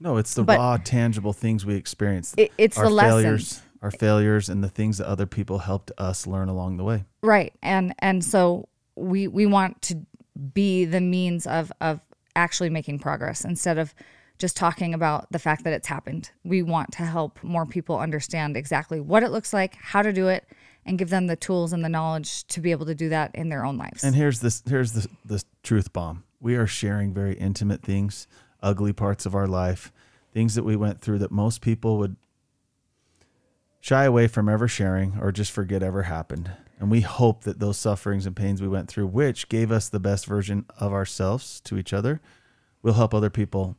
No, 0.00 0.16
it's 0.16 0.34
the 0.34 0.42
But- 0.44 0.58
raw, 0.58 0.76
tangible 0.76 1.32
things 1.32 1.64
we 1.64 1.74
experience. 1.76 2.34
It- 2.36 2.52
it's 2.58 2.76
our 2.78 2.84
the 2.84 2.90
lessons. 2.90 3.22
failures, 3.22 3.62
our 3.82 3.90
failures, 3.92 4.48
and 4.48 4.62
the 4.64 4.68
things 4.68 4.98
that 4.98 5.06
other 5.08 5.26
people 5.26 5.58
helped 5.60 5.90
us 5.98 6.26
learn 6.26 6.48
along 6.48 6.76
the 6.76 6.84
way. 6.84 7.04
right 7.22 7.52
and 7.62 7.94
and 8.00 8.24
so 8.24 8.68
we 8.96 9.28
we 9.28 9.46
want 9.46 9.80
to 9.82 10.04
be 10.54 10.84
the 10.84 11.00
means 11.00 11.46
of 11.46 11.72
of 11.80 12.00
actually 12.34 12.70
making 12.70 12.98
progress 12.98 13.44
instead 13.44 13.78
of 13.78 13.94
just 14.38 14.56
talking 14.56 14.94
about 14.94 15.30
the 15.32 15.38
fact 15.38 15.64
that 15.64 15.72
it's 15.72 15.88
happened 15.88 16.30
we 16.44 16.62
want 16.62 16.92
to 16.92 17.02
help 17.02 17.42
more 17.42 17.66
people 17.66 17.98
understand 17.98 18.56
exactly 18.56 19.00
what 19.00 19.22
it 19.22 19.30
looks 19.30 19.52
like 19.52 19.76
how 19.76 20.02
to 20.02 20.12
do 20.12 20.28
it 20.28 20.46
and 20.86 20.98
give 20.98 21.10
them 21.10 21.26
the 21.26 21.36
tools 21.36 21.72
and 21.72 21.84
the 21.84 21.88
knowledge 21.88 22.46
to 22.46 22.60
be 22.60 22.70
able 22.70 22.86
to 22.86 22.94
do 22.94 23.10
that 23.10 23.30
in 23.34 23.48
their 23.48 23.64
own 23.64 23.76
lives 23.76 24.02
And 24.02 24.14
here's 24.14 24.40
this 24.40 24.62
here's 24.66 24.92
the 24.92 25.06
the 25.24 25.42
truth 25.62 25.92
bomb. 25.92 26.24
We 26.40 26.56
are 26.56 26.66
sharing 26.66 27.12
very 27.12 27.34
intimate 27.34 27.82
things, 27.82 28.26
ugly 28.62 28.92
parts 28.94 29.26
of 29.26 29.34
our 29.34 29.46
life, 29.46 29.92
things 30.32 30.54
that 30.54 30.62
we 30.62 30.76
went 30.76 31.00
through 31.00 31.18
that 31.18 31.30
most 31.30 31.60
people 31.60 31.98
would 31.98 32.16
shy 33.80 34.04
away 34.04 34.28
from 34.28 34.48
ever 34.48 34.66
sharing 34.66 35.18
or 35.20 35.30
just 35.30 35.52
forget 35.52 35.82
ever 35.82 36.04
happened. 36.04 36.52
And 36.80 36.90
we 36.90 37.00
hope 37.02 37.42
that 37.42 37.58
those 37.58 37.76
sufferings 37.76 38.24
and 38.24 38.36
pains 38.36 38.62
we 38.62 38.68
went 38.68 38.88
through, 38.88 39.08
which 39.08 39.48
gave 39.48 39.72
us 39.72 39.88
the 39.88 40.00
best 40.00 40.26
version 40.26 40.64
of 40.78 40.92
ourselves 40.92 41.60
to 41.62 41.76
each 41.76 41.92
other, 41.92 42.20
will 42.82 42.94
help 42.94 43.12
other 43.12 43.30
people 43.30 43.76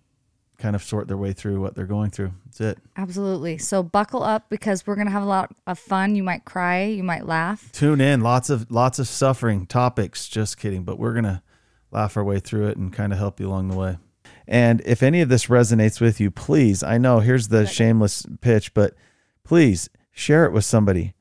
kind 0.59 0.75
of 0.75 0.83
sort 0.83 1.07
their 1.07 1.17
way 1.17 1.33
through 1.33 1.59
what 1.61 1.73
they're 1.73 1.85
going 1.85 2.11
through. 2.11 2.33
That's 2.45 2.61
it. 2.61 2.77
Absolutely. 2.97 3.57
So 3.57 3.81
buckle 3.81 4.21
up 4.21 4.49
because 4.49 4.85
we're 4.85 4.95
going 4.95 5.07
to 5.07 5.11
have 5.11 5.23
a 5.23 5.27
lot 5.27 5.55
of 5.65 5.79
fun. 5.79 6.15
You 6.15 6.23
might 6.23 6.45
cry, 6.45 6.83
you 6.83 7.03
might 7.03 7.25
laugh. 7.25 7.71
Tune 7.71 8.01
in. 8.01 8.21
Lots 8.21 8.49
of 8.49 8.69
lots 8.69 8.99
of 8.99 9.07
suffering 9.07 9.65
topics. 9.65 10.27
Just 10.27 10.57
kidding, 10.57 10.83
but 10.83 10.99
we're 10.99 11.13
gonna 11.13 11.41
laugh 11.91 12.17
our 12.17 12.23
way 12.23 12.39
through 12.39 12.67
it 12.67 12.77
and 12.77 12.93
kind 12.93 13.13
of 13.13 13.19
help 13.19 13.39
you 13.39 13.47
along 13.47 13.69
the 13.69 13.77
way. 13.77 13.97
And 14.47 14.81
if 14.85 15.01
any 15.01 15.21
of 15.21 15.29
this 15.29 15.45
resonates 15.47 16.01
with 16.01 16.19
you, 16.19 16.31
please, 16.31 16.83
I 16.83 16.97
know 16.97 17.19
here's 17.19 17.47
the 17.47 17.65
shameless 17.65 18.25
pitch, 18.41 18.73
but 18.73 18.95
please 19.43 19.89
share 20.11 20.45
it 20.45 20.51
with 20.51 20.65
somebody. 20.65 21.13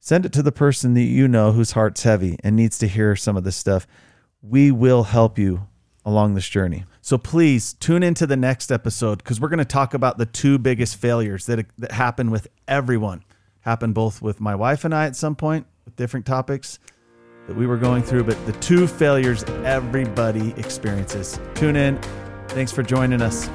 Send 0.00 0.26
it 0.26 0.32
to 0.32 0.42
the 0.42 0.52
person 0.52 0.94
that 0.94 1.02
you 1.02 1.28
know 1.28 1.52
whose 1.52 1.72
heart's 1.72 2.02
heavy 2.02 2.36
and 2.42 2.56
needs 2.56 2.78
to 2.78 2.88
hear 2.88 3.14
some 3.14 3.36
of 3.36 3.44
this 3.44 3.56
stuff. 3.56 3.86
We 4.40 4.72
will 4.72 5.04
help 5.04 5.38
you 5.38 5.68
along 6.04 6.34
this 6.34 6.48
journey. 6.48 6.84
So 7.00 7.18
please 7.18 7.74
tune 7.74 8.02
into 8.02 8.26
the 8.26 8.36
next 8.36 8.72
episode 8.72 9.18
because 9.18 9.40
we're 9.40 9.48
going 9.48 9.58
to 9.58 9.64
talk 9.64 9.94
about 9.94 10.18
the 10.18 10.26
two 10.26 10.58
biggest 10.58 10.96
failures 10.96 11.46
that, 11.46 11.66
that 11.78 11.92
happen 11.92 12.30
with 12.30 12.48
everyone. 12.66 13.24
Happened 13.60 13.94
both 13.94 14.20
with 14.20 14.40
my 14.40 14.54
wife 14.54 14.84
and 14.84 14.94
I 14.94 15.06
at 15.06 15.16
some 15.16 15.36
point 15.36 15.66
with 15.84 15.96
different 15.96 16.26
topics 16.26 16.78
that 17.46 17.56
we 17.56 17.66
were 17.66 17.76
going 17.76 18.02
through, 18.02 18.24
but 18.24 18.46
the 18.46 18.52
two 18.54 18.86
failures 18.86 19.44
everybody 19.64 20.52
experiences. 20.56 21.38
Tune 21.54 21.76
in. 21.76 22.00
Thanks 22.48 22.72
for 22.72 22.82
joining 22.82 23.22
us. 23.22 23.48